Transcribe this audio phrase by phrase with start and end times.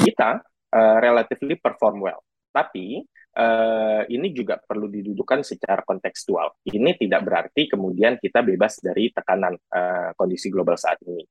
[0.00, 0.40] Kita
[0.72, 3.04] uh, relatively perform well, tapi
[3.36, 6.64] uh, ini juga perlu didudukan secara kontekstual.
[6.64, 11.28] Ini tidak berarti kemudian kita bebas dari tekanan uh, kondisi global saat ini.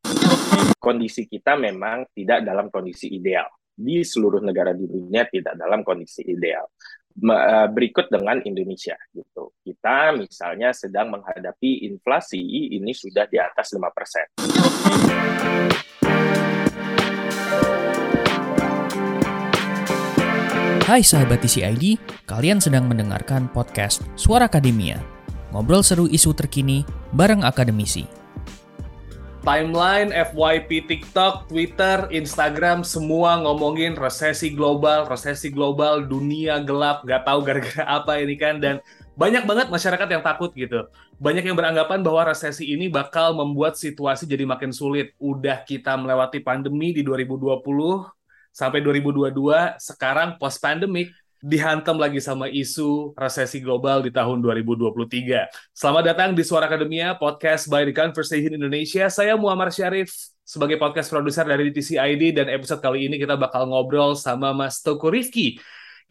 [0.78, 3.50] Kondisi kita memang tidak dalam kondisi ideal.
[3.72, 6.70] Di seluruh negara di dunia tidak dalam kondisi ideal.
[7.74, 9.52] Berikut dengan Indonesia gitu.
[9.60, 12.40] Kita misalnya sedang menghadapi inflasi
[12.78, 14.46] ini sudah di atas 5%.
[20.92, 21.96] Hai sahabat TCID,
[22.28, 25.00] kalian sedang mendengarkan podcast Suara Akademia.
[25.56, 26.84] Ngobrol seru isu terkini
[27.16, 28.04] bareng akademisi
[29.48, 37.40] timeline FYP TikTok, Twitter, Instagram semua ngomongin resesi global, resesi global, dunia gelap, gak tahu
[37.40, 38.84] gara-gara apa ini kan dan
[39.16, 40.92] banyak banget masyarakat yang takut gitu.
[41.24, 45.16] Banyak yang beranggapan bahwa resesi ini bakal membuat situasi jadi makin sulit.
[45.24, 48.21] Udah kita melewati pandemi di 2020
[48.52, 49.32] sampai 2022,
[49.80, 55.50] sekarang post pandemic dihantam lagi sama isu resesi global di tahun 2023.
[55.74, 59.10] Selamat datang di Suara Akademia, podcast by The Conversation Indonesia.
[59.10, 60.14] Saya Muammar Syarif,
[60.46, 65.10] sebagai podcast produser dari DTCID, dan episode kali ini kita bakal ngobrol sama Mas Toko
[65.10, 65.58] Rifki.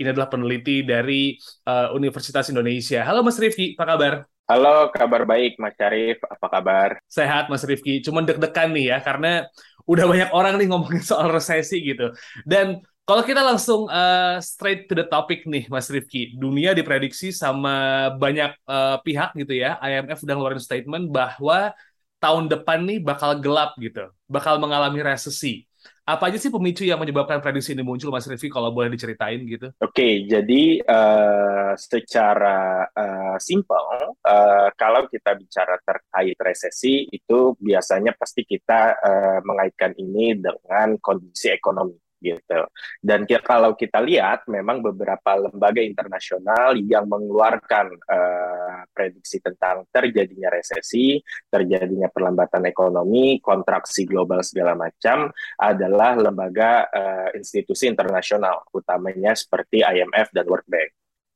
[0.03, 1.39] Ini adalah peneliti dari
[1.71, 3.07] uh, Universitas Indonesia.
[3.07, 4.15] Halo Mas Rifki, apa kabar?
[4.51, 6.99] Halo, kabar baik Mas Syarif, apa kabar?
[7.07, 9.47] Sehat Mas Rifki, cuman deg-degan nih ya, karena
[9.87, 12.11] udah banyak orang nih ngomongin soal resesi gitu.
[12.43, 18.11] Dan kalau kita langsung uh, straight to the topic nih, Mas Rifki, dunia diprediksi sama
[18.19, 21.71] banyak uh, pihak gitu ya, IMF udah ngeluarin statement bahwa
[22.19, 25.70] tahun depan nih bakal gelap gitu, bakal mengalami resesi.
[26.11, 29.71] Apa aja sih pemicu yang menyebabkan prediksi ini muncul, Mas Rifki, kalau boleh diceritain gitu?
[29.79, 38.11] Oke, okay, jadi uh, secara uh, simpel, uh, kalau kita bicara terkait resesi, itu biasanya
[38.19, 42.61] pasti kita uh, mengaitkan ini dengan kondisi ekonomi gitu.
[43.01, 50.53] Dan kita, kalau kita lihat, memang beberapa lembaga internasional yang mengeluarkan uh, prediksi tentang terjadinya
[50.53, 51.19] resesi,
[51.49, 60.31] terjadinya perlambatan ekonomi, kontraksi global segala macam adalah lembaga uh, institusi internasional, utamanya seperti IMF
[60.31, 60.91] dan World Bank.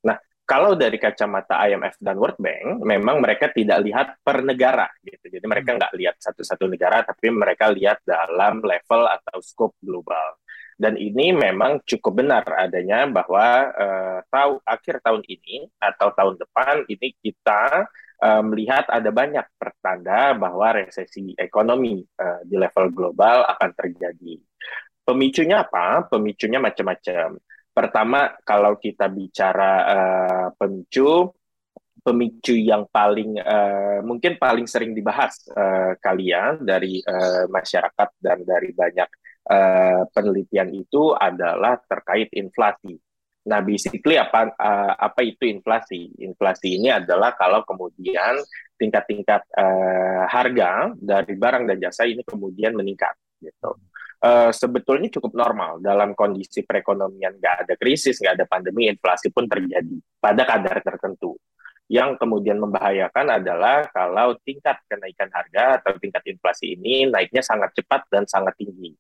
[0.05, 5.33] Nah, kalau dari kacamata IMF dan World Bank, memang mereka tidak lihat per negara, gitu.
[5.33, 5.79] Jadi mereka hmm.
[5.81, 10.37] nggak lihat satu-satu negara, tapi mereka lihat dalam level atau scope global.
[10.75, 16.83] Dan ini memang cukup benar adanya bahwa uh, tahu akhir tahun ini atau tahun depan
[16.91, 17.87] ini kita
[18.19, 24.35] uh, melihat ada banyak pertanda bahwa resesi ekonomi uh, di level global akan terjadi.
[25.05, 26.09] Pemicunya apa?
[26.09, 27.37] Pemicunya macam-macam.
[27.75, 31.35] Pertama, kalau kita bicara uh, pemicu,
[32.05, 38.71] pemicu yang paling uh, mungkin paling sering dibahas uh, kalian dari uh, masyarakat dan dari
[38.77, 39.09] banyak
[39.49, 42.97] uh, penelitian itu adalah terkait inflasi.
[43.45, 46.09] Nah, basically apa uh, apa itu inflasi?
[46.25, 48.41] Inflasi ini adalah kalau kemudian
[48.81, 53.13] tingkat-tingkat uh, harga dari barang dan jasa ini kemudian meningkat,
[53.45, 53.77] gitu.
[54.25, 59.45] Uh, sebetulnya cukup normal dalam kondisi perekonomian nggak ada krisis, nggak ada pandemi, inflasi pun
[59.45, 61.37] terjadi pada kadar tertentu.
[61.85, 68.09] Yang kemudian membahayakan adalah kalau tingkat kenaikan harga atau tingkat inflasi ini naiknya sangat cepat
[68.09, 68.97] dan sangat tinggi.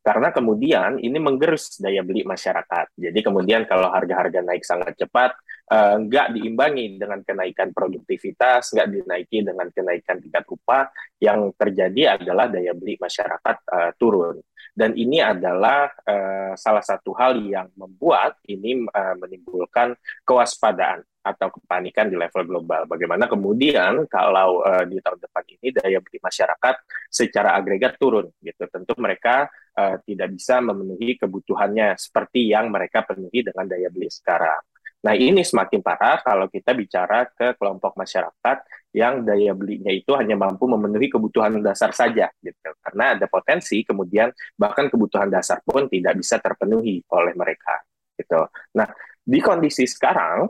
[0.00, 2.94] Karena kemudian ini menggerus daya beli masyarakat.
[2.94, 5.34] Jadi kemudian kalau harga-harga naik sangat cepat,
[5.72, 10.88] uh, nggak diimbangi dengan kenaikan produktivitas, nggak dinaiki dengan kenaikan tingkat upah,
[11.18, 14.38] yang terjadi adalah daya beli masyarakat uh, turun.
[14.76, 22.06] Dan ini adalah uh, salah satu hal yang membuat ini uh, menimbulkan kewaspadaan atau kepanikan
[22.06, 22.86] di level global.
[22.86, 26.74] Bagaimana kemudian kalau uh, di tahun depan ini daya beli masyarakat
[27.10, 28.70] secara agregat turun gitu.
[28.70, 34.62] Tentu mereka uh, tidak bisa memenuhi kebutuhannya seperti yang mereka penuhi dengan daya beli sekarang.
[35.06, 38.56] Nah, ini semakin parah kalau kita bicara ke kelompok masyarakat
[38.90, 42.70] yang daya belinya itu hanya mampu memenuhi kebutuhan dasar saja gitu.
[42.82, 47.86] Karena ada potensi kemudian bahkan kebutuhan dasar pun tidak bisa terpenuhi oleh mereka
[48.18, 48.50] gitu.
[48.74, 48.88] Nah,
[49.22, 50.48] di kondisi sekarang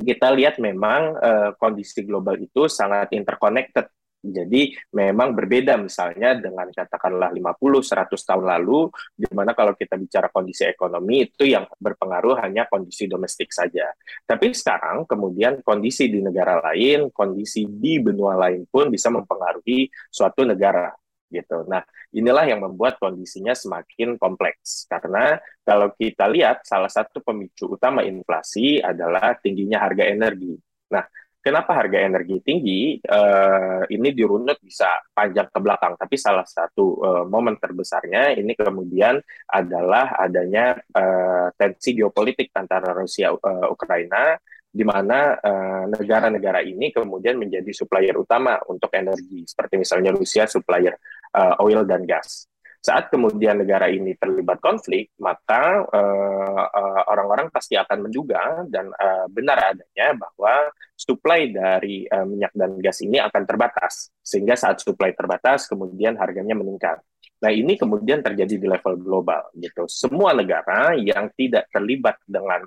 [0.00, 3.92] kita lihat memang uh, kondisi global itu sangat interconnected.
[4.22, 8.86] Jadi memang berbeda misalnya dengan katakanlah 50-100 tahun lalu,
[9.18, 13.90] di mana kalau kita bicara kondisi ekonomi itu yang berpengaruh hanya kondisi domestik saja.
[14.22, 20.46] Tapi sekarang kemudian kondisi di negara lain, kondisi di benua lain pun bisa mempengaruhi suatu
[20.46, 20.94] negara
[21.32, 21.64] gitu.
[21.64, 21.80] Nah,
[22.12, 28.84] inilah yang membuat kondisinya semakin kompleks karena kalau kita lihat salah satu pemicu utama inflasi
[28.84, 30.52] adalah tingginya harga energi.
[30.92, 31.08] Nah,
[31.42, 37.24] kenapa harga energi tinggi uh, ini dirunut bisa panjang ke belakang tapi salah satu uh,
[37.26, 39.18] momen terbesarnya ini kemudian
[39.50, 43.34] adalah adanya uh, tensi geopolitik antara Rusia
[43.66, 44.38] Ukraina
[44.72, 45.36] di mana
[45.84, 50.96] negara-negara uh, ini kemudian menjadi supplier utama untuk energi seperti misalnya Rusia supplier
[51.36, 52.52] uh, oil dan gas
[52.82, 59.30] saat kemudian negara ini terlibat konflik, maka uh, uh, orang-orang pasti akan menduga dan uh,
[59.30, 60.66] benar adanya bahwa
[60.98, 66.58] supply dari uh, minyak dan gas ini akan terbatas, sehingga saat supply terbatas, kemudian harganya
[66.58, 66.98] meningkat.
[67.38, 69.86] Nah ini kemudian terjadi di level global, gitu.
[69.86, 72.66] Semua negara yang tidak terlibat dengan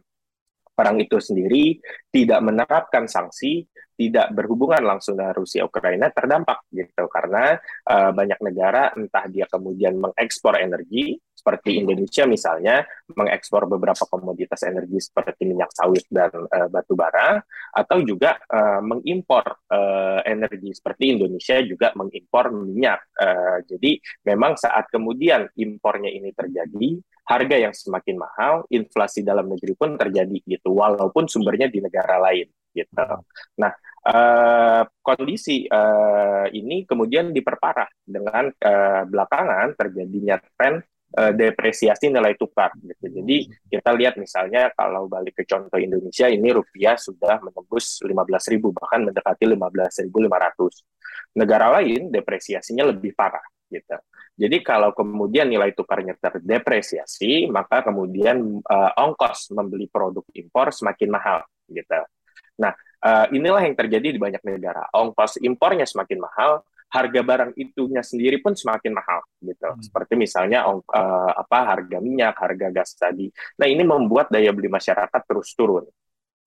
[0.71, 7.07] perang itu sendiri tidak menerapkan sanksi, tidak berhubungan langsung dengan Rusia Ukraina terdampak gitu.
[7.07, 7.55] Karena
[7.87, 12.81] uh, banyak negara entah dia kemudian mengekspor energi seperti Indonesia misalnya
[13.13, 17.37] mengekspor beberapa komoditas energi seperti minyak sawit dan uh, batu bara
[17.69, 23.13] atau juga uh, mengimpor uh, energi seperti Indonesia juga mengimpor minyak.
[23.13, 26.97] Uh, jadi memang saat kemudian impornya ini terjadi
[27.29, 32.49] harga yang semakin mahal, inflasi dalam negeri pun terjadi gitu, walaupun sumbernya di negara lain
[32.75, 33.05] gitu.
[33.63, 33.71] Nah,
[34.03, 40.83] uh, kondisi uh, ini kemudian diperparah dengan uh, belakangan terjadinya tren
[41.15, 43.07] depresiasi nilai tukar gitu.
[43.07, 48.99] Jadi kita lihat misalnya kalau balik ke contoh Indonesia ini rupiah sudah menembus 15.000 bahkan
[49.07, 50.11] mendekati 15.500.
[51.39, 53.95] Negara lain depresiasinya lebih parah gitu.
[54.35, 61.39] Jadi kalau kemudian nilai tukarnya terdepresiasi, maka kemudian uh, ongkos membeli produk impor semakin mahal
[61.71, 62.03] gitu.
[62.61, 62.73] Nah,
[63.03, 64.87] uh, inilah yang terjadi di banyak negara.
[64.95, 69.67] Ongkos impornya semakin mahal, harga barang itunya sendiri pun semakin mahal gitu.
[69.67, 69.81] Hmm.
[69.83, 73.27] Seperti misalnya ong, uh, apa harga minyak, harga gas tadi.
[73.59, 75.85] Nah, ini membuat daya beli masyarakat terus turun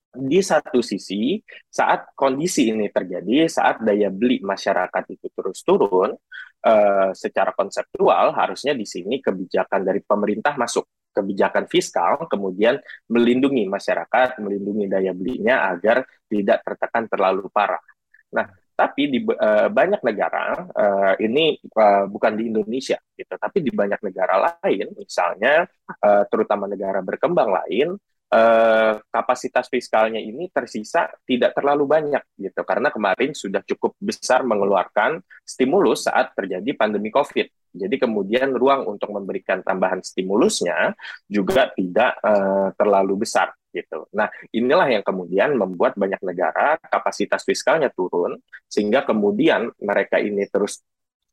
[0.09, 1.37] di satu sisi,
[1.69, 6.17] saat kondisi ini terjadi, saat daya beli masyarakat itu terus turun,
[6.65, 12.79] uh, secara konseptual harusnya di sini kebijakan dari pemerintah masuk, kebijakan fiskal, kemudian
[13.11, 17.83] melindungi masyarakat, melindungi daya belinya agar tidak tertekan terlalu parah.
[18.31, 18.47] Nah,
[18.79, 23.99] tapi di uh, banyak negara uh, ini uh, bukan di Indonesia gitu, tapi di banyak
[24.07, 25.67] negara lain, misalnya
[25.99, 27.99] uh, terutama negara berkembang lain,
[28.29, 35.25] eh, kapasitas fiskalnya ini tersisa tidak terlalu banyak gitu karena kemarin sudah cukup besar mengeluarkan
[35.43, 37.49] stimulus saat terjadi pandemi Covid.
[37.73, 40.97] Jadi kemudian ruang untuk memberikan tambahan stimulusnya
[41.29, 44.09] juga tidak eh, terlalu besar gitu.
[44.17, 50.81] Nah, inilah yang kemudian membuat banyak negara kapasitas fiskalnya turun sehingga kemudian mereka ini terus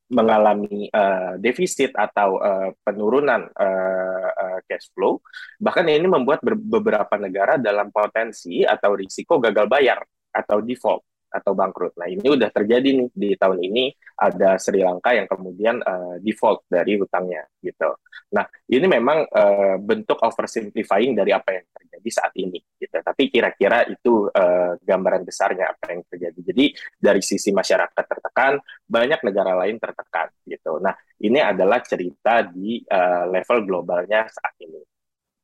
[0.06, 5.18] mengalami uh, defisit atau uh, penurunan uh, uh, cash flow,
[5.58, 11.02] bahkan ini membuat beberapa negara dalam potensi atau risiko gagal bayar atau default
[11.36, 12.00] atau bangkrut.
[12.00, 16.64] Nah ini udah terjadi nih di tahun ini ada Sri Lanka yang kemudian uh, default
[16.72, 17.92] dari hutangnya gitu.
[18.32, 22.96] Nah ini memang uh, bentuk oversimplifying dari apa yang terjadi saat ini gitu.
[23.04, 26.40] Tapi kira-kira itu uh, gambaran besarnya apa yang terjadi.
[26.56, 26.66] Jadi
[26.96, 28.56] dari sisi masyarakat tertekan,
[28.88, 30.80] banyak negara lain tertekan gitu.
[30.80, 34.95] Nah ini adalah cerita di uh, level globalnya saat ini.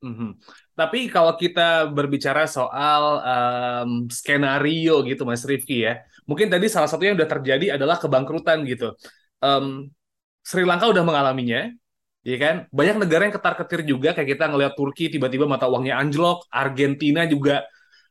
[0.02, 0.30] Mm -hmm.
[0.74, 7.14] Tapi kalau kita berbicara soal um, skenario gitu, Mas Rifki ya, mungkin tadi salah satunya
[7.14, 8.98] yang sudah terjadi adalah kebangkrutan gitu.
[9.38, 9.94] Um,
[10.42, 11.70] Sri Lanka udah mengalaminya,
[12.26, 12.54] ya kan?
[12.74, 17.62] Banyak negara yang ketar-ketir juga, kayak kita ngelihat Turki tiba-tiba mata uangnya anjlok, Argentina juga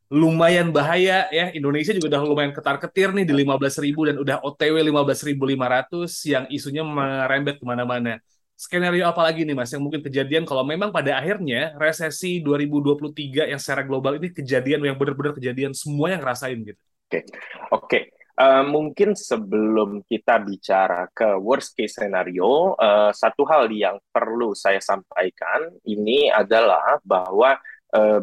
[0.07, 1.51] lumayan bahaya ya.
[1.51, 7.59] Indonesia juga udah lumayan ketar-ketir nih di 15.000 dan udah OTW 15.500 yang isunya merembet
[7.59, 8.23] ke mana-mana
[8.61, 13.57] skenario apa lagi nih Mas yang mungkin kejadian kalau memang pada akhirnya resesi 2023 yang
[13.57, 16.77] secara global ini kejadian yang benar-benar kejadian semua yang ngerasain gitu.
[16.77, 17.09] Oke.
[17.09, 17.23] Okay.
[17.73, 17.85] Oke.
[17.89, 18.03] Okay.
[18.37, 24.53] Uh, eh, mungkin sebelum kita bicara ke worst case scenario, uh, satu hal yang perlu
[24.53, 27.57] saya sampaikan ini adalah bahwa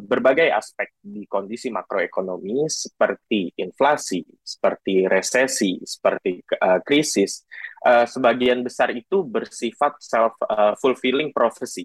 [0.01, 7.45] berbagai aspek di kondisi makroekonomi seperti inflasi, seperti resesi, seperti uh, krisis
[7.85, 11.85] uh, sebagian besar itu bersifat self uh, fulfilling prophecy.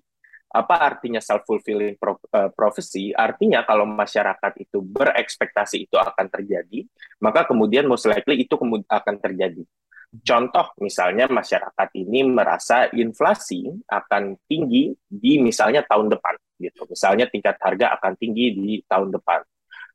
[0.53, 3.09] Apa artinya self fulfilling pro, uh, prophecy?
[3.11, 6.85] Artinya kalau masyarakat itu berekspektasi itu akan terjadi,
[7.19, 8.55] maka kemudian most likely itu
[8.87, 9.65] akan terjadi.
[10.13, 16.87] Contoh misalnya masyarakat ini merasa inflasi akan tinggi di misalnya tahun depan gitu.
[16.87, 19.43] Misalnya tingkat harga akan tinggi di tahun depan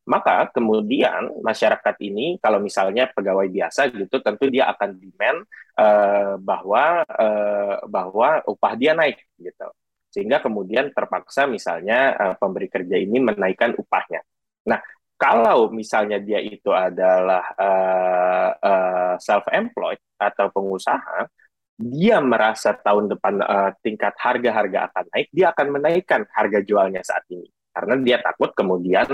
[0.08, 5.44] maka kemudian masyarakat ini kalau misalnya pegawai biasa gitu tentu dia akan demand
[5.76, 9.68] uh, bahwa uh, bahwa upah dia naik gitu
[10.08, 14.25] sehingga kemudian terpaksa misalnya uh, pemberi kerja ini menaikkan upahnya.
[14.64, 14.80] Nah
[15.20, 21.28] kalau misalnya dia itu adalah uh, uh, self-employed atau pengusaha,
[21.78, 27.23] dia merasa tahun depan uh, tingkat harga-harga akan naik, dia akan menaikkan harga jualnya saat
[27.30, 27.47] ini
[27.78, 29.06] karena dia takut kemudian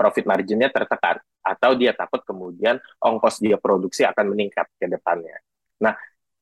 [0.00, 5.36] profit marginnya tertekan atau dia takut kemudian ongkos dia produksi akan meningkat ke depannya.
[5.84, 5.92] Nah,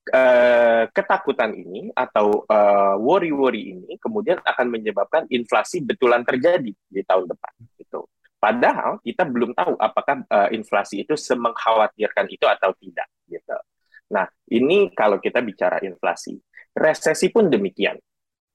[0.07, 7.27] eh, ketakutan ini atau eh, worry-worry ini kemudian akan menyebabkan inflasi betulan terjadi di tahun
[7.27, 8.07] depan gitu.
[8.39, 10.23] Padahal kita belum tahu apakah
[10.55, 13.59] inflasi itu semengkhawatirkan itu atau tidak gitu.
[14.09, 16.37] Nah, ini kalau kita bicara inflasi.
[16.73, 17.99] Resesi pun demikian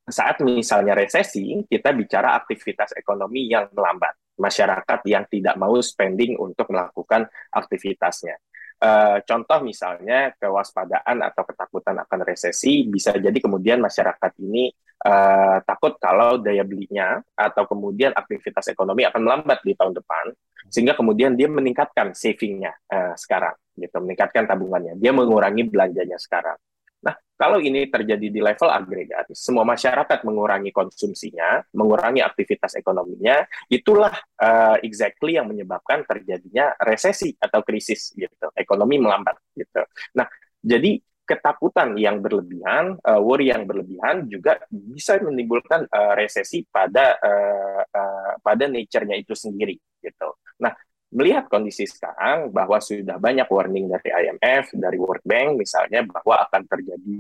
[0.04, 6.68] saat misalnya resesi, kita bicara aktivitas ekonomi yang melambat, masyarakat yang tidak mau spending untuk
[6.76, 7.24] melakukan
[7.56, 8.36] aktivitasnya.
[8.84, 14.68] Uh, contoh misalnya kewaspadaan atau ketakutan akan resesi bisa jadi kemudian masyarakat ini
[15.08, 20.36] uh, takut kalau daya belinya atau kemudian aktivitas ekonomi akan melambat di tahun depan
[20.68, 25.00] sehingga kemudian dia meningkatkan savingnya uh, sekarang gitu meningkatkan tabungannya.
[25.00, 26.60] Dia mengurangi belanjanya sekarang
[27.44, 34.80] kalau ini terjadi di level agregat, semua masyarakat mengurangi konsumsinya, mengurangi aktivitas ekonominya, itulah uh,
[34.80, 39.84] exactly yang menyebabkan terjadinya resesi atau krisis gitu, ekonomi melambat gitu.
[40.16, 40.24] Nah,
[40.64, 47.84] jadi ketakutan yang berlebihan, uh, worry yang berlebihan juga bisa menimbulkan uh, resesi pada uh,
[47.84, 50.40] uh, pada nature-nya itu sendiri gitu.
[50.64, 50.72] Nah,
[51.12, 56.64] melihat kondisi sekarang bahwa sudah banyak warning dari IMF, dari World Bank misalnya bahwa akan
[56.72, 57.20] terjadi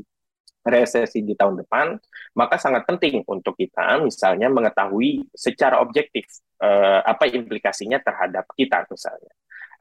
[0.63, 1.99] resesi di tahun depan,
[2.39, 6.23] maka sangat penting untuk kita misalnya mengetahui secara objektif
[6.63, 9.33] uh, apa implikasinya terhadap kita misalnya.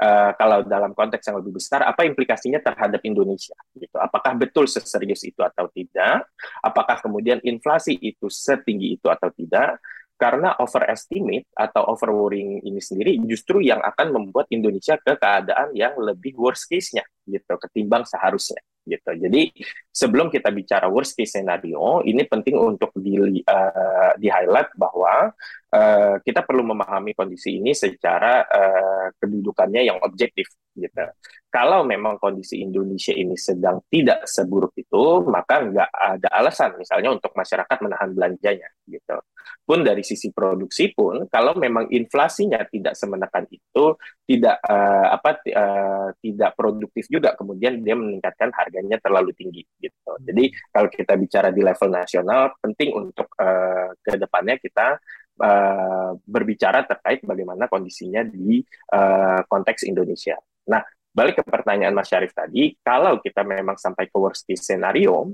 [0.03, 3.55] Uh, kalau dalam konteks yang lebih besar, apa implikasinya terhadap Indonesia?
[3.71, 3.95] Gitu.
[3.95, 6.27] Apakah betul seserius itu atau tidak?
[6.59, 9.79] Apakah kemudian inflasi itu setinggi itu atau tidak?
[10.19, 16.35] Karena overestimate atau overworrying ini sendiri justru yang akan membuat Indonesia ke keadaan yang lebih
[16.35, 19.11] worst case-nya gitu ketimbang seharusnya gitu.
[19.15, 19.55] Jadi
[19.91, 25.31] sebelum kita bicara worst case scenario, ini penting untuk di uh, di highlight bahwa
[25.73, 31.05] uh, kita perlu memahami kondisi ini secara uh, kedudukannya yang objektif gitu.
[31.53, 37.33] Kalau memang kondisi Indonesia ini sedang tidak seburuk itu, maka nggak ada alasan misalnya untuk
[37.37, 39.21] masyarakat menahan belanjanya gitu.
[39.63, 46.09] Pun dari sisi produksi pun, kalau memang inflasinya tidak semenekan itu, tidak uh, apa uh,
[46.25, 50.13] tidak produktif juga, kemudian dia meningkatkan harganya terlalu tinggi gitu.
[50.25, 54.97] Jadi kalau kita bicara di level nasional, penting untuk uh, ke depannya kita
[55.41, 58.61] uh, berbicara terkait bagaimana kondisinya di
[58.93, 60.37] uh, konteks Indonesia.
[60.69, 65.33] Nah, balik ke pertanyaan Mas Syarif tadi, kalau kita memang sampai ke worst case scenario,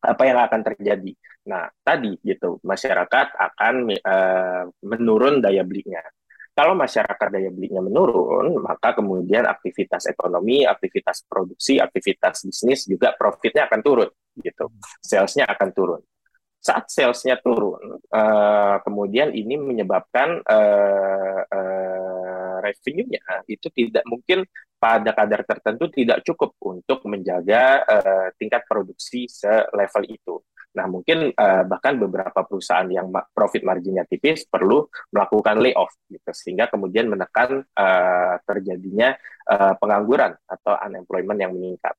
[0.00, 1.12] apa yang akan terjadi?
[1.48, 6.00] Nah, tadi gitu, masyarakat akan uh, menurun daya belinya.
[6.50, 13.64] Kalau masyarakat daya belinya menurun, maka kemudian aktivitas ekonomi, aktivitas produksi, aktivitas bisnis juga profitnya
[13.64, 14.68] akan turun, gitu.
[15.00, 16.02] Salesnya akan turun.
[16.60, 24.44] Saat salesnya turun, uh, kemudian ini menyebabkan uh, uh, revenue-nya itu tidak mungkin
[24.76, 30.36] pada kadar tertentu tidak cukup untuk menjaga uh, tingkat produksi selevel itu.
[30.76, 36.68] Nah, mungkin uh, bahkan beberapa perusahaan yang profit marginnya tipis perlu melakukan layoff, gitu, sehingga
[36.68, 39.16] kemudian menekan uh, terjadinya
[39.50, 41.96] uh, pengangguran atau unemployment yang meningkat.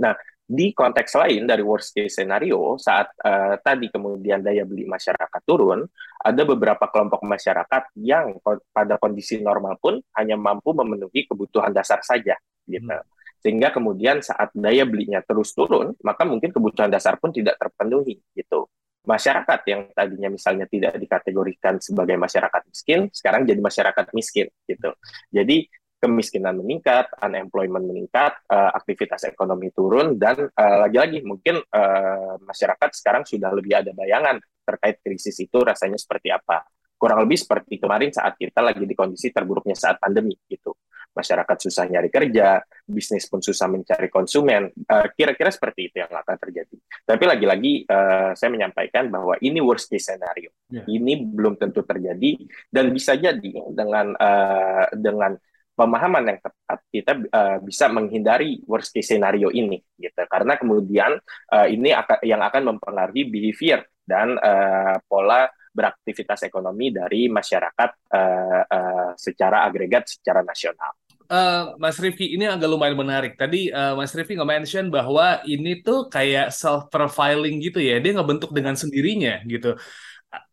[0.00, 0.16] Nah,
[0.52, 5.88] di konteks lain dari worst case scenario, saat uh, tadi kemudian daya beli masyarakat turun,
[6.20, 8.36] ada beberapa kelompok masyarakat yang
[8.68, 12.36] pada kondisi normal pun hanya mampu memenuhi kebutuhan dasar saja,
[12.68, 12.84] gitu.
[12.84, 13.00] Hmm.
[13.40, 18.68] Sehingga kemudian saat daya belinya terus turun, maka mungkin kebutuhan dasar pun tidak terpenuhi, gitu.
[19.02, 24.94] Masyarakat yang tadinya misalnya tidak dikategorikan sebagai masyarakat miskin, sekarang jadi masyarakat miskin, gitu.
[25.32, 25.66] Jadi
[26.02, 33.22] kemiskinan meningkat, unemployment meningkat, uh, aktivitas ekonomi turun, dan uh, lagi-lagi mungkin uh, masyarakat sekarang
[33.22, 36.66] sudah lebih ada bayangan terkait krisis itu rasanya seperti apa.
[36.98, 40.74] Kurang lebih seperti kemarin saat kita lagi di kondisi terburuknya saat pandemi gitu.
[41.12, 44.70] Masyarakat susah nyari kerja, bisnis pun susah mencari konsumen.
[45.12, 46.78] Kira-kira uh, seperti itu yang akan terjadi.
[47.02, 50.54] Tapi lagi-lagi uh, saya menyampaikan bahwa ini worst case scenario.
[50.70, 50.86] Yeah.
[50.88, 52.38] Ini belum tentu terjadi
[52.70, 55.36] dan bisa jadi dengan uh, dengan
[55.82, 61.18] pemahaman yang tepat kita uh, bisa menghindari worst case scenario ini gitu karena kemudian
[61.50, 68.62] uh, ini akan yang akan mempengaruhi behavior dan uh, pola beraktivitas ekonomi dari masyarakat uh,
[68.62, 70.92] uh, secara agregat secara nasional.
[71.32, 73.40] Uh, Mas Rifki ini agak lumayan menarik.
[73.40, 77.96] Tadi uh, Mas Rifki nge-mention bahwa ini tuh kayak self-profiling gitu ya.
[78.04, 79.80] Dia ngebentuk dengan sendirinya gitu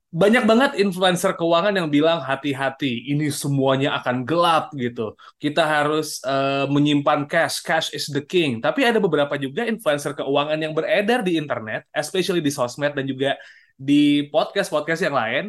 [0.09, 5.13] banyak banget influencer keuangan yang bilang hati-hati, ini semuanya akan gelap gitu.
[5.37, 8.57] Kita harus uh, menyimpan cash, cash is the king.
[8.57, 13.37] Tapi ada beberapa juga influencer keuangan yang beredar di internet, especially di sosmed dan juga
[13.77, 15.43] di podcast-podcast yang lain.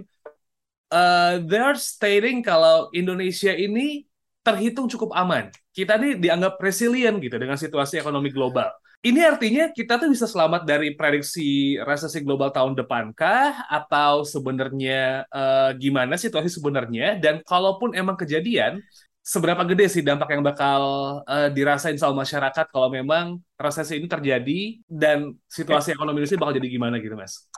[0.92, 4.04] Uh, they are stating kalau Indonesia ini
[4.44, 5.48] terhitung cukup aman.
[5.72, 8.68] Kita nih dianggap resilient gitu dengan situasi ekonomi global.
[9.00, 13.64] Ini artinya kita tuh bisa selamat dari prediksi resesi global tahun depan kah?
[13.64, 17.16] Atau sebenarnya uh, gimana situasi sebenarnya?
[17.16, 18.84] Dan kalaupun emang kejadian,
[19.24, 20.80] seberapa gede sih dampak yang bakal
[21.24, 26.68] uh, dirasain sama masyarakat kalau memang resesi ini terjadi dan situasi ekonomi Indonesia bakal jadi
[26.68, 27.48] gimana gitu, Mas?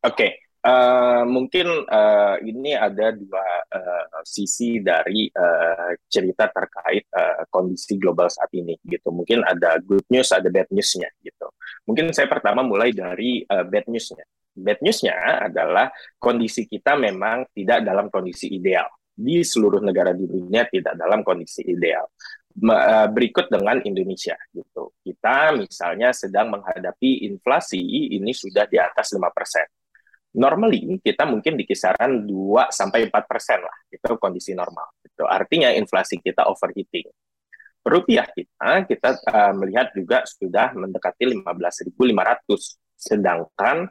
[0.00, 0.30] Oke, okay.
[0.66, 8.26] Uh, mungkin uh, ini ada dua uh, sisi dari uh, cerita terkait uh, kondisi global
[8.26, 9.14] saat ini gitu.
[9.14, 11.54] Mungkin ada good news, ada bad newsnya gitu.
[11.86, 14.26] Mungkin saya pertama mulai dari uh, bad newsnya.
[14.58, 15.86] Bad newsnya adalah
[16.18, 21.62] kondisi kita memang tidak dalam kondisi ideal di seluruh negara di dunia tidak dalam kondisi
[21.62, 22.10] ideal.
[23.12, 24.96] Berikut dengan Indonesia gitu.
[25.04, 27.78] Kita misalnya sedang menghadapi inflasi
[28.16, 29.75] ini sudah di atas lima persen
[30.36, 35.00] normally kita mungkin di kisaran 2 sampai 4 persen lah itu kondisi normal.
[35.00, 37.08] Itu artinya inflasi kita overheating.
[37.86, 41.96] Rupiah kita kita uh, melihat juga sudah mendekati 15.500
[42.96, 43.86] sedangkan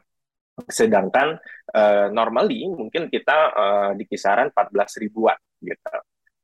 [0.64, 1.36] sedangkan
[1.76, 5.96] uh, normally mungkin kita uh, di kisaran 14 ribuan gitu.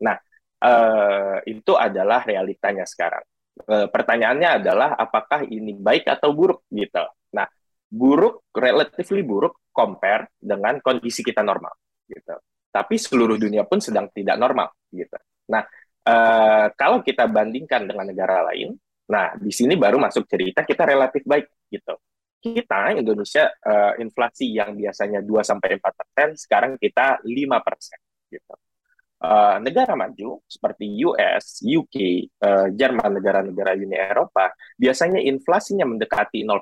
[0.04, 0.16] Nah,
[0.60, 3.24] uh, itu adalah realitanya sekarang.
[3.68, 7.04] Uh, pertanyaannya adalah apakah ini baik atau buruk gitu.
[7.32, 7.48] Nah,
[7.92, 11.76] buruk, relatively buruk compare dengan kondisi kita normal,
[12.08, 12.40] gitu.
[12.72, 15.20] Tapi seluruh dunia pun sedang tidak normal, gitu.
[15.52, 15.60] Nah,
[16.08, 18.72] uh, kalau kita bandingkan dengan negara lain,
[19.12, 22.00] nah di sini baru masuk cerita kita relatif baik, gitu.
[22.42, 28.00] Kita Indonesia uh, inflasi yang biasanya 2 sampai 4 persen, sekarang kita 5 persen,
[28.32, 28.56] gitu.
[29.22, 36.58] Uh, negara maju seperti US, UK, uh, Jerman, negara-negara Uni Eropa, biasanya inflasinya mendekati 0%.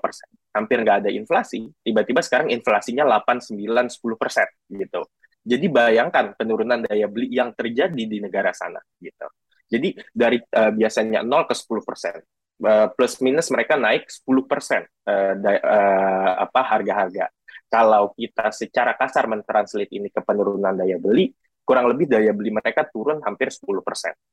[0.53, 5.01] Hampir nggak ada inflasi, tiba-tiba sekarang inflasinya 8, 9, 10% gitu.
[5.41, 9.25] Jadi bayangkan penurunan daya beli yang terjadi di negara sana gitu.
[9.65, 12.17] Jadi dari uh, biasanya 0 ke 10 persen,
[12.61, 17.33] uh, plus minus mereka naik 10 persen uh, uh, apa harga-harga.
[17.73, 21.33] Kalau kita secara kasar mentranslate ini ke penurunan daya beli,
[21.65, 23.71] kurang lebih daya beli mereka turun hampir 10%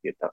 [0.01, 0.27] gitu.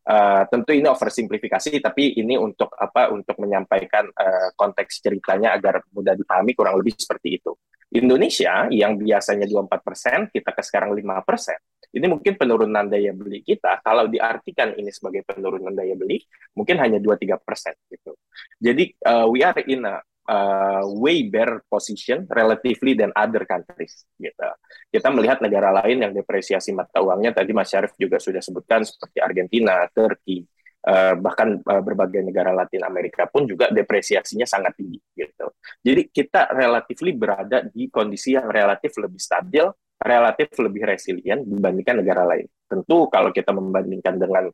[0.00, 6.16] Uh, tentu ini oversimplifikasi tapi ini untuk apa untuk menyampaikan uh, konteks ceritanya agar mudah
[6.16, 7.52] dipahami kurang lebih seperti itu.
[7.90, 11.90] Indonesia yang biasanya 24%, kita ke sekarang 5%.
[11.90, 16.22] Ini mungkin penurunan daya beli kita kalau diartikan ini sebagai penurunan daya beli
[16.54, 17.42] mungkin hanya 2-3%
[17.90, 18.14] gitu.
[18.62, 19.98] Jadi uh, we are in a
[20.30, 24.48] uh, way better position relatively than other countries gitu.
[24.94, 29.18] Kita melihat negara lain yang depresiasi mata uangnya tadi Mas Syarif juga sudah sebutkan seperti
[29.18, 30.46] Argentina, Turki,
[30.86, 35.50] uh, bahkan uh, berbagai negara Latin Amerika pun juga depresiasinya sangat tinggi gitu.
[35.82, 39.66] Jadi kita relatifly berada di kondisi yang relatif lebih stabil,
[40.00, 42.46] relatif lebih resilient dibandingkan negara lain.
[42.70, 44.46] Tentu kalau kita membandingkan dengan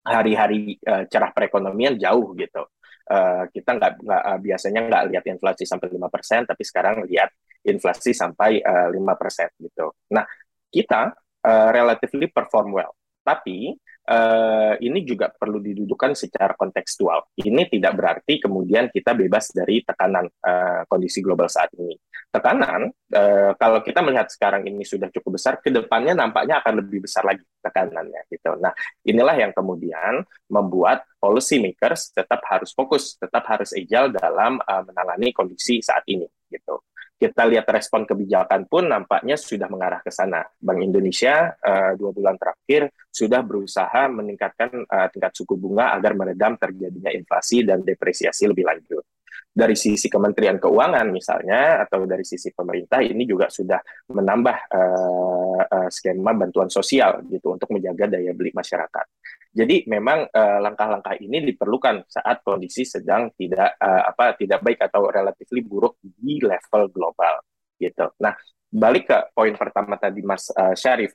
[0.00, 2.64] hari-hari uh, cerah perekonomian jauh gitu
[3.10, 8.16] uh, kita nggak uh, biasanya nggak lihat inflasi sampai lima persen, tapi sekarang lihat inflasi
[8.16, 9.92] sampai eh, lima persen gitu.
[10.16, 10.24] Nah
[10.70, 11.12] kita
[11.44, 13.74] uh, relatively perform well, tapi
[14.08, 17.34] uh, ini juga perlu didudukan secara kontekstual.
[17.36, 21.92] Ini tidak berarti kemudian kita bebas dari tekanan uh, kondisi global saat ini.
[22.30, 27.02] Tekanan, uh, kalau kita melihat sekarang ini sudah cukup besar, ke depannya nampaknya akan lebih
[27.02, 28.22] besar lagi tekanannya.
[28.30, 28.54] Gitu.
[28.62, 28.70] Nah,
[29.02, 35.34] inilah yang kemudian membuat policy makers tetap harus fokus, tetap harus agile dalam uh, menangani
[35.34, 36.30] kondisi saat ini.
[36.46, 36.78] Gitu
[37.20, 40.40] kita lihat respon kebijakan pun nampaknya sudah mengarah ke sana.
[40.56, 46.56] Bank Indonesia uh, dua bulan terakhir sudah berusaha meningkatkan uh, tingkat suku bunga agar meredam
[46.56, 49.04] terjadinya inflasi dan depresiasi lebih lanjut.
[49.50, 53.82] Dari sisi Kementerian Keuangan misalnya atau dari sisi pemerintah ini juga sudah
[54.14, 59.06] menambah uh, uh, skema bantuan sosial gitu untuk menjaga daya beli masyarakat.
[59.50, 64.78] Jadi memang eh, langkah-langkah uh, ini diperlukan saat kondisi sedang tidak uh, apa tidak baik
[64.78, 67.42] atau relatif buruk di level global
[67.74, 68.14] gitu.
[68.22, 68.30] Nah,
[68.70, 71.10] balik ke poin pertama tadi Mas uh, Syarif.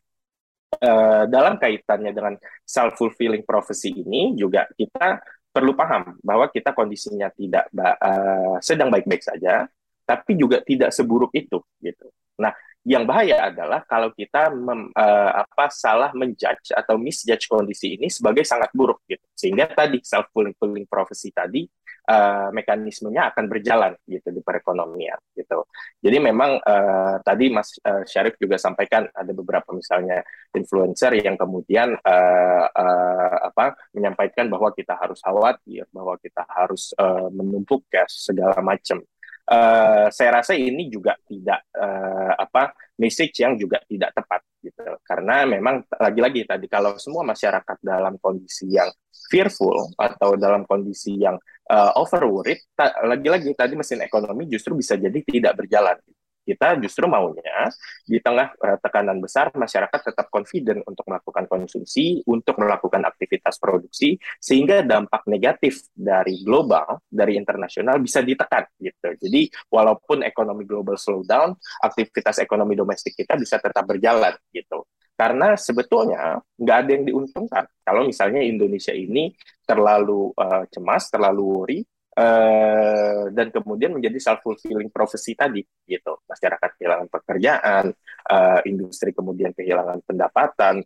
[0.75, 2.35] Uh, dalam kaitannya dengan
[2.67, 5.23] self fulfilling prophecy ini juga kita
[5.55, 9.63] perlu paham bahwa kita kondisinya tidak uh, sedang baik-baik saja,
[10.03, 12.11] tapi juga tidak seburuk itu gitu.
[12.35, 12.51] Nah,
[12.83, 18.43] yang bahaya adalah kalau kita mem, uh, apa salah menjudge atau misjudge kondisi ini sebagai
[18.43, 19.23] sangat buruk gitu.
[19.31, 21.63] Sehingga tadi self fulfilling prophecy tadi
[22.05, 25.65] uh, mekanismenya akan berjalan gitu di perekonomian gitu.
[25.99, 30.21] Jadi memang uh, tadi Mas uh, Syarif juga sampaikan ada beberapa misalnya
[30.53, 37.27] influencer yang kemudian uh, uh, apa menyampaikan bahwa kita harus khawatir bahwa kita harus uh,
[37.33, 39.01] menumpuk gas segala macam.
[39.45, 44.81] Uh, saya rasa ini juga tidak uh, apa message yang juga tidak tepat gitu.
[45.05, 48.89] Karena memang lagi-lagi tadi kalau semua masyarakat dalam kondisi yang
[49.29, 51.37] fearful atau dalam kondisi yang
[51.69, 52.61] uh, over worried
[53.05, 55.97] lagi-lagi tadi mesin ekonomi justru bisa jadi tidak berjalan
[56.45, 57.73] kita justru maunya
[58.05, 64.15] di tengah uh, tekanan besar masyarakat tetap confident untuk melakukan konsumsi, untuk melakukan aktivitas produksi
[64.37, 69.17] sehingga dampak negatif dari global, dari internasional bisa ditekan gitu.
[69.17, 74.85] Jadi walaupun ekonomi global slow down, aktivitas ekonomi domestik kita bisa tetap berjalan gitu.
[75.15, 79.31] Karena sebetulnya nggak ada yang diuntungkan kalau misalnya Indonesia ini
[79.63, 81.79] terlalu uh, cemas, terlalu worry,
[82.15, 86.15] Uh, dan kemudian menjadi self fulfilling prophecy tadi gitu.
[86.23, 87.91] Masyarakat kehilangan pekerjaan
[88.31, 90.79] uh, industri kemudian kehilangan pendapatan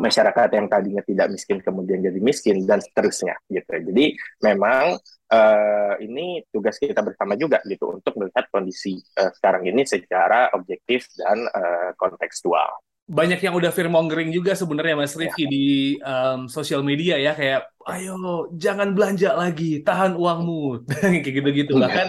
[0.00, 3.68] masyarakat yang tadinya tidak miskin kemudian jadi miskin dan seterusnya gitu.
[3.92, 4.96] Jadi memang
[5.28, 11.10] uh, ini tugas kita bersama juga gitu untuk melihat kondisi uh, sekarang ini secara objektif
[11.18, 12.80] dan uh, kontekstual
[13.10, 15.50] banyak yang udah fear mongering juga sebenarnya Mas Rifki ya.
[15.50, 15.66] di
[15.98, 20.86] um, sosial media ya kayak ayo jangan belanja lagi tahan uangmu
[21.26, 21.82] kayak gitu-gitu iya.
[21.82, 22.08] bahkan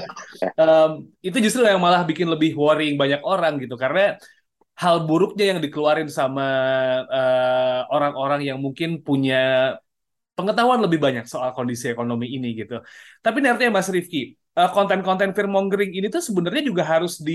[0.61, 0.91] um,
[1.25, 4.21] itu justru yang malah bikin lebih worrying banyak orang gitu karena
[4.77, 6.45] hal buruknya yang dikeluarin sama
[7.09, 9.73] uh, orang-orang yang mungkin punya
[10.37, 12.77] pengetahuan lebih banyak soal kondisi ekonomi ini gitu
[13.25, 17.33] tapi artinya Mas Rifki konten-konten fear mongering ini tuh sebenarnya juga harus di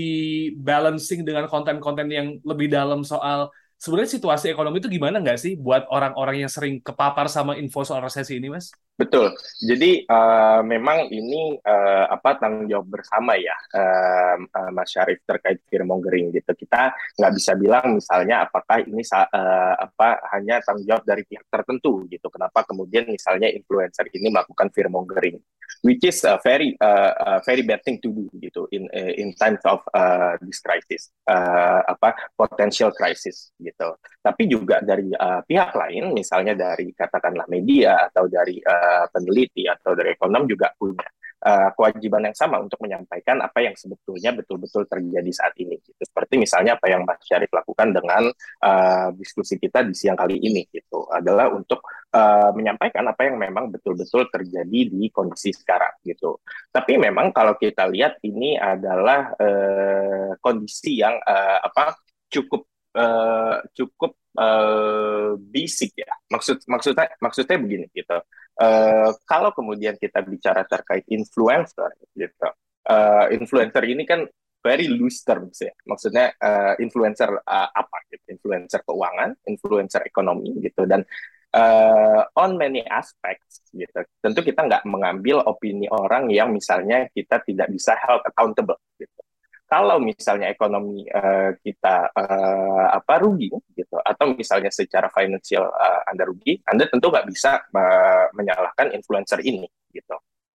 [0.53, 3.49] balancing dengan konten-konten yang lebih dalam soal
[3.81, 8.05] sebenarnya situasi ekonomi itu gimana nggak sih buat orang-orang yang sering kepapar sama info soal
[8.05, 8.69] resesi ini, Mas?
[8.97, 9.37] Betul.
[9.61, 14.41] Jadi uh, memang ini uh, apa tanggung jawab bersama ya, uh,
[14.73, 16.49] Mas Syarif terkait fear mongering gitu.
[16.57, 22.09] Kita nggak bisa bilang misalnya apakah ini uh, apa hanya tanggung jawab dari pihak tertentu
[22.09, 22.25] gitu.
[22.33, 25.37] Kenapa kemudian misalnya influencer ini melakukan fear mongering?
[25.81, 29.61] which is a very uh, uh, very bad thing to do gitu in in times
[29.65, 36.15] of uh, this crisis uh, apa potential crisis gitu tapi juga dari uh, pihak lain
[36.15, 41.07] misalnya dari katakanlah media atau dari uh, peneliti atau dari ekonom juga punya
[41.43, 45.77] uh, kewajiban yang sama untuk menyampaikan apa yang sebetulnya betul-betul terjadi saat ini.
[45.81, 45.99] Gitu.
[46.01, 48.23] Seperti misalnya apa yang Mas Syarif lakukan dengan
[48.63, 53.69] uh, diskusi kita di siang kali ini, gitu, adalah untuk uh, menyampaikan apa yang memang
[53.69, 56.41] betul-betul terjadi di kondisi sekarang, gitu.
[56.73, 61.97] Tapi memang kalau kita lihat ini adalah uh, kondisi yang uh, apa
[62.27, 66.09] cukup uh, cukup uh, basic ya.
[66.33, 68.17] Maksud maksudnya maksudnya begini gitu.
[68.57, 72.49] Uh, kalau kemudian kita bicara terkait influencer gitu.
[72.87, 74.25] Uh, influencer ini kan
[74.65, 75.73] very loose terms ya.
[75.85, 78.33] Maksudnya uh, influencer uh, apa gitu?
[78.33, 81.05] Influencer keuangan, influencer ekonomi gitu dan
[81.53, 84.01] uh, on many aspects gitu.
[84.19, 89.26] Tentu kita nggak mengambil opini orang yang misalnya kita tidak bisa held accountable gitu
[89.67, 96.23] kalau misalnya ekonomi uh, kita uh, apa rugi gitu atau misalnya secara financial uh, anda
[96.23, 100.15] rugi anda tentu nggak bisa uh, menyalahkan influencer ini gitu.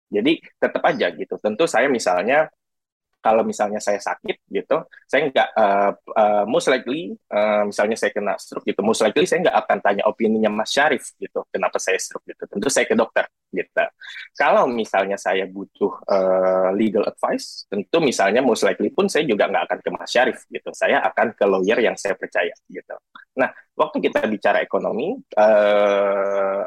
[0.10, 1.38] Jadi tetap aja gitu.
[1.38, 2.50] Tentu saya misalnya
[3.20, 8.40] kalau misalnya saya sakit gitu, saya nggak uh, uh, most likely uh, misalnya saya kena
[8.40, 12.24] stroke gitu, most likely saya nggak akan tanya opininya Mas Syarif gitu, kenapa saya stroke
[12.26, 12.44] gitu.
[12.48, 13.86] Tentu saya ke dokter gitu.
[14.38, 19.64] Kalau misalnya saya butuh uh, legal advice, tentu misalnya most likely pun saya juga nggak
[19.70, 20.70] akan ke Mas Syarif gitu.
[20.72, 22.96] Saya akan ke lawyer yang saya percaya gitu.
[23.36, 26.64] Nah, waktu kita bicara ekonomi, uh,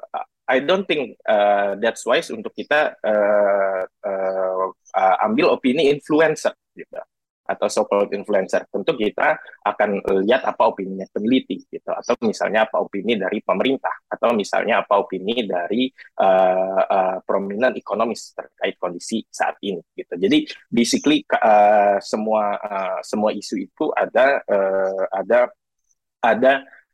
[0.53, 7.01] I don't think uh, that's wise untuk kita uh, uh, uh, ambil opini influencer gitu
[7.43, 8.65] atau so-called influencer.
[8.71, 14.33] Tentu kita akan lihat apa opini peneliti gitu atau misalnya apa opini dari pemerintah atau
[14.33, 15.91] misalnya apa opini dari
[16.23, 20.15] uh, uh, prominent ekonomis terkait kondisi saat ini gitu.
[20.17, 25.51] Jadi basically uh, semua uh, semua isu itu ada uh, ada
[26.23, 26.53] ada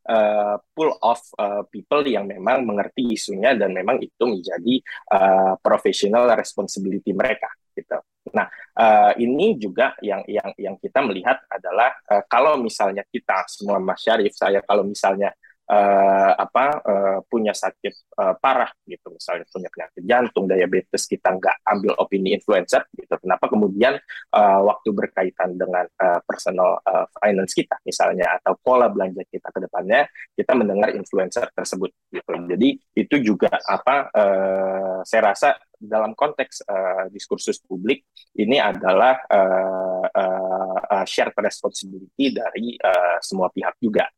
[0.09, 4.75] uh, pool of uh, people yang memang mengerti isunya dan memang itu menjadi
[5.13, 7.99] uh, professional responsibility mereka gitu.
[8.35, 13.79] Nah, uh, ini juga yang yang yang kita melihat adalah uh, kalau misalnya kita semua
[13.81, 15.33] Mas Syarif, saya kalau misalnya
[15.69, 21.57] uh, apa uh, punya sakit uh, parah gitu misalnya punya penyakit jantung diabetes kita nggak
[21.69, 23.15] ambil opini influencer gitu.
[23.21, 24.01] Kenapa kemudian
[24.33, 29.61] uh, waktu berkaitan dengan uh, personal uh, finance kita misalnya atau pola belanja kita ke
[29.69, 32.33] depannya kita mendengar influencer tersebut gitu.
[32.49, 38.03] Jadi itu juga apa uh, saya rasa dalam konteks uh, diskursus publik
[38.35, 44.11] ini adalah uh, uh, uh, shared responsibility dari uh, semua pihak juga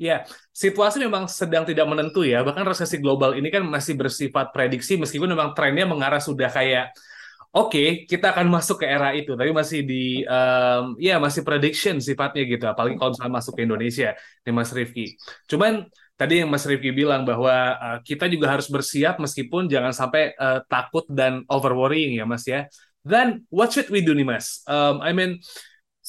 [0.00, 0.24] Ya,
[0.56, 2.40] situasi memang sedang tidak menentu ya.
[2.40, 6.96] Bahkan resesi global ini kan masih bersifat prediksi meskipun memang trennya mengarah sudah kayak
[7.52, 9.36] oke, okay, kita akan masuk ke era itu.
[9.36, 12.64] Tapi masih di um, ya masih prediction sifatnya gitu.
[12.64, 15.06] Apalagi kalau misalnya masuk ke Indonesia nih Mas Rifki.
[15.44, 15.84] Cuman
[16.16, 20.64] tadi yang Mas Rifki bilang bahwa uh, kita juga harus bersiap meskipun jangan sampai uh,
[20.64, 22.64] takut dan over worrying ya Mas ya.
[23.04, 24.64] Then what should we do nih Mas?
[24.64, 25.44] Um, I mean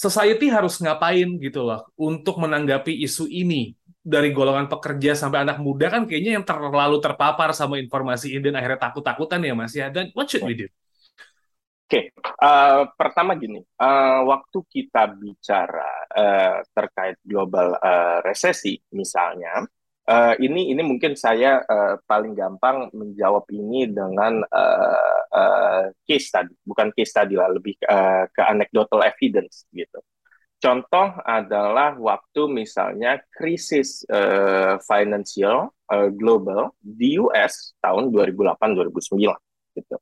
[0.01, 5.85] society harus ngapain gitu loh untuk menanggapi isu ini dari golongan pekerja sampai anak muda
[5.93, 9.93] kan kayaknya yang terlalu terpapar sama informasi ini dan akhirnya takut-takutan ya Mas ya.
[9.93, 10.67] Dan what should we do?
[11.91, 12.33] Oke, okay.
[12.39, 19.67] uh, pertama gini, uh, waktu kita bicara uh, terkait global uh, resesi misalnya,
[20.07, 26.55] uh, ini ini mungkin saya uh, paling gampang menjawab ini dengan uh, uh, case tadi,
[26.63, 29.99] bukan case tadi lah, lebih uh, ke anecdotal evidence gitu.
[30.61, 39.25] Contoh adalah waktu misalnya krisis uh, financial uh, global di US tahun 2008-2009
[39.73, 39.97] gitu.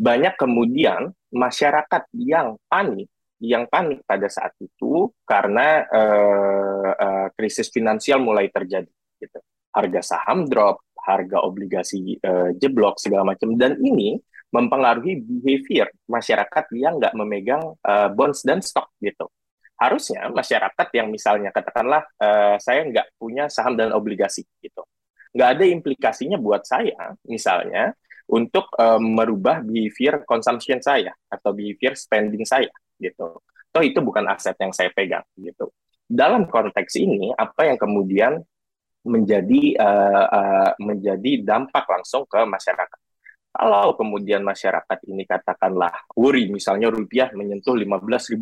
[0.00, 8.24] Banyak kemudian masyarakat yang panik, yang panik pada saat itu karena uh, uh, krisis finansial
[8.24, 8.88] mulai terjadi
[9.20, 9.44] gitu.
[9.76, 14.16] Harga saham drop, harga obligasi uh, jeblok segala macam dan ini
[14.56, 19.28] mempengaruhi behavior masyarakat yang nggak memegang uh, bonds dan stok gitu
[19.82, 24.86] harusnya masyarakat yang misalnya katakanlah uh, saya nggak punya saham dan obligasi gitu,
[25.34, 27.90] nggak ada implikasinya buat saya misalnya
[28.30, 33.42] untuk uh, merubah behavior consumption saya atau behavior spending saya gitu.
[33.72, 35.72] Toh itu bukan aset yang saya pegang gitu.
[36.06, 38.38] Dalam konteks ini apa yang kemudian
[39.02, 43.00] menjadi uh, uh, menjadi dampak langsung ke masyarakat.
[43.52, 48.32] Kalau kemudian masyarakat ini katakanlah worry misalnya rupiah menyentuh 15.500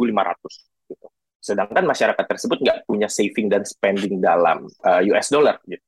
[0.87, 1.07] gitu
[1.41, 5.57] Sedangkan masyarakat tersebut nggak punya saving dan spending dalam uh, eh, US dollar.
[5.65, 5.83] Gitu.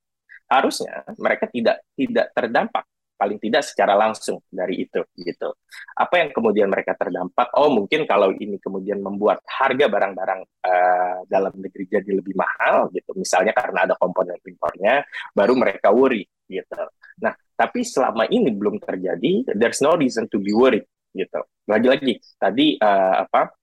[0.49, 2.85] Harusnya mereka tidak tidak terdampak
[3.23, 5.55] paling tidak secara langsung dari itu gitu.
[5.95, 7.55] Apa yang kemudian mereka terdampak?
[7.55, 13.15] Oh mungkin kalau ini kemudian membuat harga barang-barang uh, dalam negeri jadi lebih mahal gitu.
[13.15, 16.83] Misalnya karena ada komponen impornya, baru mereka worry gitu.
[17.23, 20.83] Nah tapi selama ini belum terjadi, there's no reason to be worried
[21.15, 21.47] gitu.
[21.71, 23.55] Lagi-lagi tadi uh, apa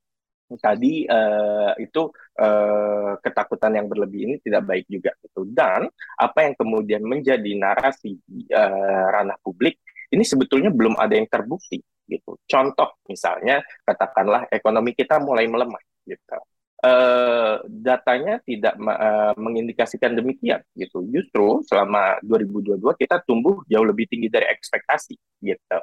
[0.57, 2.09] tadi uh, itu
[2.41, 5.45] uh, ketakutan yang berlebih ini tidak baik juga gitu.
[5.45, 5.85] Dan
[6.17, 8.17] apa yang kemudian menjadi narasi
[8.49, 9.77] uh, ranah publik
[10.09, 11.77] ini sebetulnya belum ada yang terbukti
[12.09, 12.41] gitu.
[12.49, 16.37] Contoh misalnya katakanlah ekonomi kita mulai melemah gitu.
[16.79, 21.05] Uh, datanya tidak uh, mengindikasikan demikian gitu.
[21.11, 25.79] Justru selama 2022 kita tumbuh jauh lebih tinggi dari ekspektasi gitu.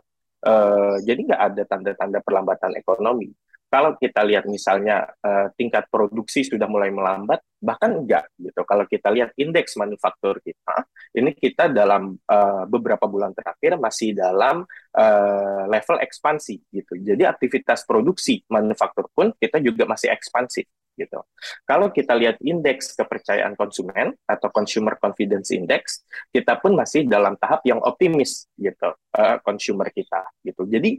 [0.47, 3.31] Uh, jadi nggak ada tanda-tanda perlambatan ekonomi
[3.77, 8.65] kalau kita lihat misalnya uh, tingkat produksi sudah mulai melambat, bahkan enggak gitu.
[8.65, 14.65] Kalau kita lihat indeks manufaktur kita, ini kita dalam uh, beberapa bulan terakhir masih dalam
[14.97, 16.97] uh, level ekspansi gitu.
[17.05, 20.65] Jadi aktivitas produksi manufaktur pun kita juga masih ekspansif
[20.97, 21.21] gitu.
[21.69, 26.01] Kalau kita lihat indeks kepercayaan konsumen atau consumer confidence index,
[26.33, 30.65] kita pun masih dalam tahap yang optimis gitu, uh, consumer kita gitu.
[30.65, 30.97] Jadi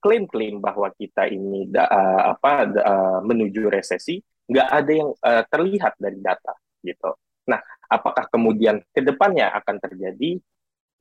[0.00, 4.18] klaim-klaim uh, bahwa kita ini da, uh, apa da, uh, menuju resesi
[4.50, 7.14] nggak ada yang uh, terlihat dari data gitu.
[7.46, 10.40] Nah, apakah kemudian ke depannya akan terjadi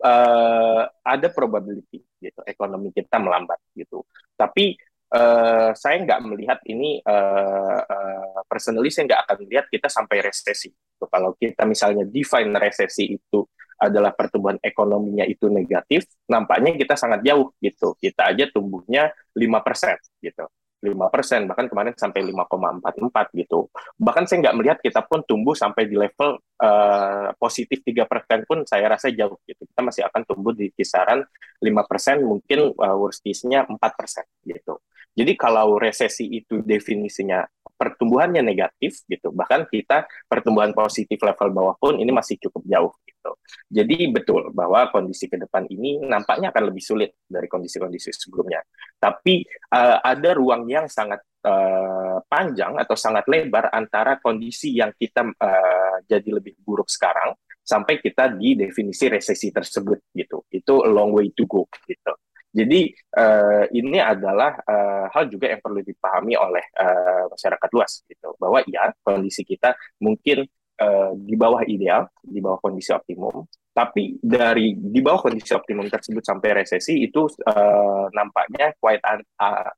[0.05, 4.03] uh, ada probability gitu ekonomi kita melambat gitu.
[4.35, 4.77] Tapi
[5.13, 10.69] uh, saya nggak melihat ini uh, uh, personally saya nggak akan melihat kita sampai resesi.
[10.69, 11.05] Gitu.
[11.09, 13.39] Kalau kita misalnya define resesi itu
[13.79, 17.95] adalah pertumbuhan ekonominya itu negatif, nampaknya kita sangat jauh gitu.
[17.95, 20.45] Kita aja tumbuhnya 5% gitu.
[20.79, 23.67] 5 persen, bahkan kemarin sampai 5,44 gitu.
[23.99, 28.63] Bahkan saya nggak melihat kita pun tumbuh sampai di level uh, positif 3 persen pun
[28.63, 29.67] saya rasa jauh gitu.
[29.67, 31.19] Kita masih akan tumbuh di kisaran
[31.59, 34.79] 5 persen, mungkin uh, worst case-nya 4 persen gitu.
[35.19, 37.43] Jadi kalau resesi itu definisinya
[37.79, 39.31] pertumbuhannya negatif gitu.
[39.31, 43.31] Bahkan kita pertumbuhan positif level bawah pun ini masih cukup jauh gitu.
[43.71, 48.59] Jadi betul bahwa kondisi ke depan ini nampaknya akan lebih sulit dari kondisi-kondisi sebelumnya.
[48.99, 55.23] Tapi uh, ada ruang yang sangat uh, panjang atau sangat lebar antara kondisi yang kita
[55.23, 57.31] uh, jadi lebih buruk sekarang
[57.63, 60.43] sampai kita di definisi resesi tersebut gitu.
[60.51, 62.11] Itu long way to go gitu
[62.49, 68.33] jadi uh, ini adalah uh, hal juga yang perlu dipahami oleh uh, masyarakat luas gitu
[68.41, 70.49] bahwa ya kondisi kita mungkin
[70.81, 76.25] uh, di bawah ideal, di bawah kondisi optimum, tapi dari di bawah kondisi optimum tersebut
[76.25, 79.21] sampai resesi itu uh, nampaknya quite un,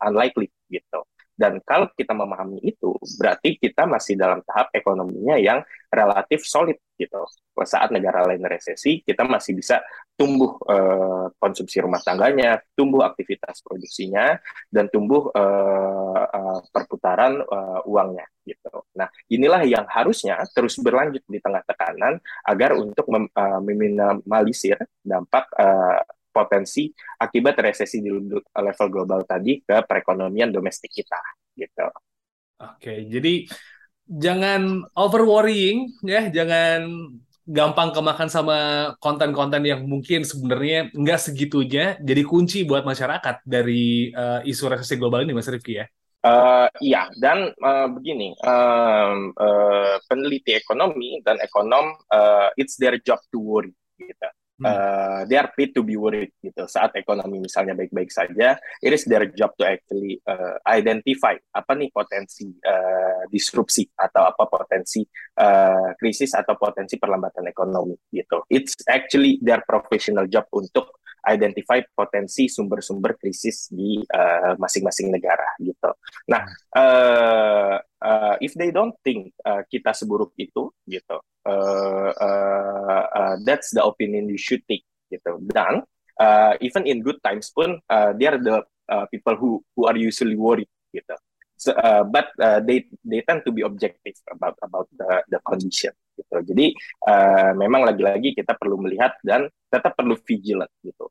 [0.08, 1.04] unlikely gitu.
[1.36, 7.22] Dan kalau kita memahami itu, berarti kita masih dalam tahap ekonominya yang relatif solid gitu.
[7.62, 9.82] Saat negara lain resesi, kita masih bisa
[10.14, 14.38] tumbuh uh, konsumsi rumah tangganya, tumbuh aktivitas produksinya,
[14.70, 18.86] dan tumbuh uh, uh, perputaran uh, uangnya gitu.
[18.98, 25.50] Nah, inilah yang harusnya terus berlanjut di tengah tekanan agar untuk mem, uh, meminimalisir dampak
[25.58, 26.90] uh, potensi
[27.20, 31.20] akibat resesi di level global tadi ke perekonomian domestik kita
[31.54, 31.88] gitu.
[32.62, 33.46] Oke, jadi
[34.08, 36.88] jangan over worrying ya, jangan
[37.42, 38.58] gampang kemakan sama
[39.02, 45.26] konten-konten yang mungkin sebenarnya nggak segitunya jadi kunci buat masyarakat dari uh, isu resesi global
[45.26, 45.86] ini Mas Rifki ya.
[46.22, 53.18] Uh, iya, dan uh, begini, uh, uh, peneliti ekonomi dan ekonom, uh, it's their job
[53.34, 54.30] to worry, gitu
[54.64, 56.64] uh, they are paid to be worried gitu.
[56.70, 61.90] Saat ekonomi misalnya baik-baik saja, it is their job to actually uh, identify apa nih
[61.90, 65.02] potensi uh, disrupsi atau apa potensi
[65.42, 68.46] uh, krisis atau potensi perlambatan ekonomi gitu.
[68.48, 74.02] It's actually their professional job untuk identify potensi sumber-sumber krisis di
[74.58, 75.92] masing-masing uh, negara gitu.
[76.26, 83.36] Nah, uh, uh, if they don't think uh, kita seburuk itu gitu, uh, uh, uh,
[83.46, 85.38] that's the opinion you should take gitu.
[85.52, 85.86] Dan
[86.18, 89.98] uh, even in good times pun uh, they are the uh, people who who are
[89.98, 91.14] usually worried gitu.
[91.62, 95.94] So, uh, but uh, they they tend to be objective about about the the condition
[96.22, 96.66] gitu jadi
[97.10, 101.10] uh, memang lagi-lagi kita perlu melihat dan tetap perlu vigilant gitu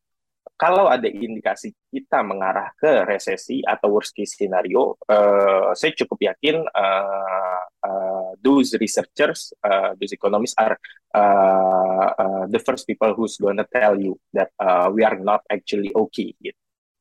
[0.60, 6.60] kalau ada indikasi kita mengarah ke resesi atau worst case scenario, uh, saya cukup yakin
[6.68, 10.76] uh, uh, those researchers, uh, those economists are
[11.16, 15.88] uh, uh, the first people who's gonna tell you that uh, we are not actually
[15.96, 16.36] okay.
[16.36, 16.60] Gitu.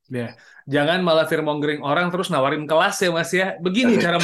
[0.09, 0.33] Ya,
[0.65, 3.55] jangan malah fear mongering orang terus nawarin kelas ya mas ya.
[3.61, 4.17] Begini cara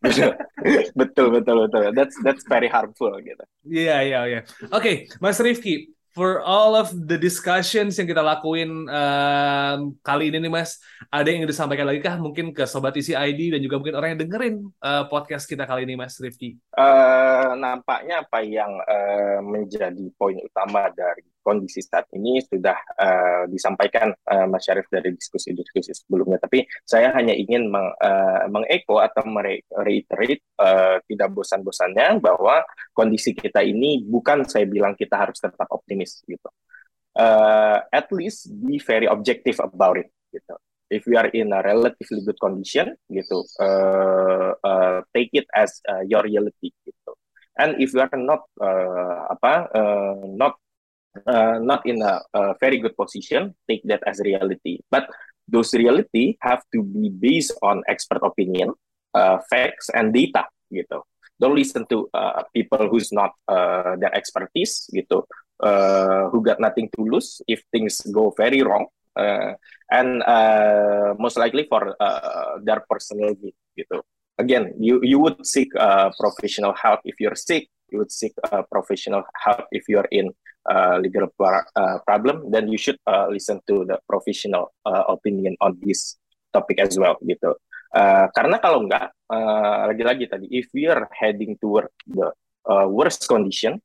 [0.98, 1.90] betul betul betul.
[1.90, 3.42] That's that's very harmful gitu.
[3.66, 4.40] Iya iya iya.
[4.70, 10.52] Oke, Mas Rifki, for all of the discussions yang kita lakuin um, kali ini nih
[10.52, 13.96] Mas, ada yang ingin disampaikan lagi kah mungkin ke Sobat Isi ID dan juga mungkin
[13.96, 16.60] orang yang dengerin uh, podcast kita kali ini Mas Rifki?
[16.76, 24.14] Uh, nampaknya apa yang uh, menjadi poin utama dari kondisi saat ini sudah uh, disampaikan
[24.14, 26.38] uh, Mas Syarif dari diskusi-diskusi sebelumnya.
[26.38, 32.62] Tapi saya hanya ingin meng, uh, mengeko atau mereiterate uh, tidak bosan-bosannya bahwa
[32.94, 36.48] kondisi kita ini bukan saya bilang kita harus tetap optimis gitu.
[37.12, 40.56] Uh, at least be very objective about it gitu.
[40.92, 46.04] If we are in a relatively good condition gitu, uh, uh, take it as uh,
[46.04, 47.12] your reality gitu.
[47.56, 50.56] And if you are not uh, apa uh, not
[51.26, 54.80] uh, not in a, a very good position, take that as reality.
[54.90, 55.08] But
[55.48, 58.72] those reality have to be based on expert opinion,
[59.14, 60.46] uh, facts, and data.
[60.72, 61.02] Gitu.
[61.40, 64.88] Don't listen to uh, people who's not uh, their expertise.
[64.92, 65.22] Gitu.
[65.62, 68.86] Uh, who got nothing to lose if things go very wrong.
[69.14, 69.54] Uh,
[69.90, 73.54] and uh, most likely for uh, their personal need.
[73.78, 74.00] Gitu.
[74.38, 77.68] Again, you you would seek uh, professional help if you're sick.
[77.92, 80.32] You would seek uh, professional help if you're in
[80.68, 85.78] uh, legal uh, problem, then you should uh, listen to the professional uh, opinion on
[85.82, 86.18] this
[86.52, 87.56] topic as well gitu.
[87.92, 92.32] Uh, karena kalau enggak, uh, lagi-lagi tadi, if we are heading toward the
[92.64, 93.76] uh, worst condition,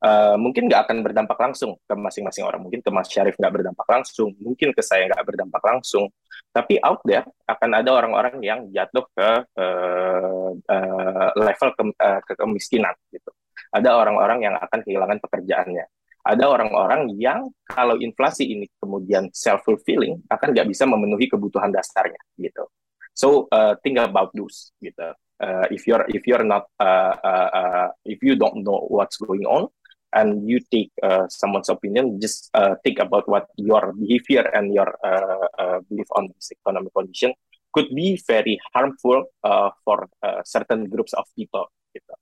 [0.00, 2.64] uh, mungkin nggak akan berdampak langsung ke masing-masing orang.
[2.64, 6.08] Mungkin ke Mas Syarif nggak berdampak langsung, mungkin ke saya nggak berdampak langsung.
[6.50, 9.28] Tapi out there akan ada orang-orang yang jatuh ke
[9.60, 13.30] uh, uh, level ke, uh, ke kemiskinan gitu.
[13.70, 15.84] Ada orang-orang yang akan kehilangan pekerjaannya
[16.20, 22.20] ada orang-orang yang kalau inflasi ini kemudian self fulfilling akan nggak bisa memenuhi kebutuhan dasarnya
[22.36, 22.68] gitu.
[23.16, 25.16] So uh, think about those gitu.
[25.40, 29.48] Uh, if you're if you're not uh, uh, uh, if you don't know what's going
[29.48, 29.72] on
[30.12, 34.92] and you take uh, someone's opinion, just uh, think about what your behavior and your
[35.00, 37.32] uh, uh, belief on this economic condition
[37.72, 41.70] could be very harmful uh, for uh, certain groups of people.
[41.94, 42.14] Gitu.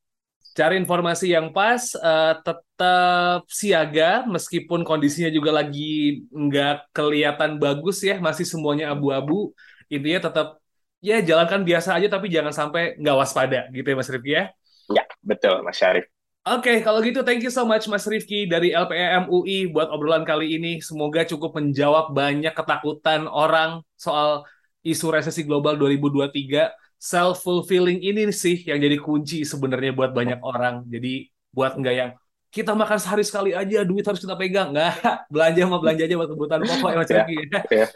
[0.59, 8.19] Cari informasi yang pas, uh, tetap siaga meskipun kondisinya juga lagi nggak kelihatan bagus ya,
[8.19, 9.55] masih semuanya abu-abu.
[9.87, 10.59] Intinya tetap
[10.99, 14.45] ya jalankan biasa aja tapi jangan sampai nggak waspada gitu ya Mas Rifki ya.
[14.91, 16.11] Ya, betul Mas Syarif.
[16.49, 20.27] Oke, okay, kalau gitu thank you so much Mas Rifki dari LPM UI buat obrolan
[20.27, 20.83] kali ini.
[20.83, 24.43] Semoga cukup menjawab banyak ketakutan orang soal
[24.83, 30.85] isu resesi global 2023 self-fulfilling ini sih yang jadi kunci sebenarnya buat banyak orang.
[30.91, 32.11] Jadi buat nggak yang
[32.49, 34.73] kita makan sehari sekali aja, duit harus kita pegang.
[34.73, 34.93] Nggak,
[35.33, 37.37] belanja mau belanja aja buat kebutuhan pokok ya Mas Rifki.
[37.37, 37.87] Ya, ya, ya.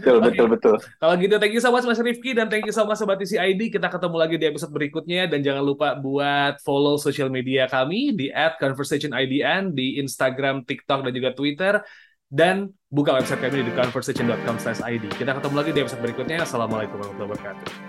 [0.00, 0.26] Betul, okay.
[0.32, 0.74] betul, betul.
[0.80, 3.60] Kalau gitu, thank you so much Mas Rifki dan thank you so much Sobat ID.
[3.68, 8.32] Kita ketemu lagi di episode berikutnya dan jangan lupa buat follow social media kami di
[8.32, 11.84] @conversationidn di Instagram, TikTok dan juga Twitter
[12.32, 15.04] dan buka website kami di conversation.com/id.
[15.20, 16.48] Kita ketemu lagi di episode berikutnya.
[16.48, 17.83] Assalamualaikum warahmatullahi wabarakatuh.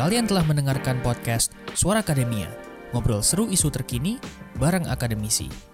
[0.00, 2.48] Kalian telah mendengarkan podcast Suara Akademia,
[2.96, 4.16] ngobrol seru isu terkini
[4.56, 5.69] bareng akademisi.